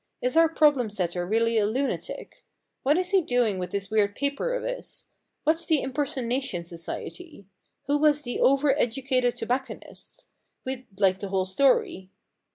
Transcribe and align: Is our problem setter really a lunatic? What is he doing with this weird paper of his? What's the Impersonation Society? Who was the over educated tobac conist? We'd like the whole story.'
Is 0.19 0.35
our 0.35 0.49
problem 0.49 0.89
setter 0.89 1.27
really 1.27 1.59
a 1.59 1.67
lunatic? 1.67 2.43
What 2.81 2.97
is 2.97 3.11
he 3.11 3.21
doing 3.21 3.59
with 3.59 3.69
this 3.69 3.91
weird 3.91 4.15
paper 4.15 4.55
of 4.55 4.63
his? 4.63 5.05
What's 5.43 5.63
the 5.63 5.83
Impersonation 5.83 6.63
Society? 6.63 7.45
Who 7.85 7.99
was 7.99 8.23
the 8.23 8.39
over 8.39 8.75
educated 8.79 9.35
tobac 9.37 9.67
conist? 9.67 10.25
We'd 10.65 10.87
like 10.99 11.19
the 11.19 11.29
whole 11.29 11.45
story.' 11.45 12.09